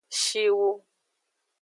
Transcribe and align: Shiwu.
Shiwu. 0.21 0.71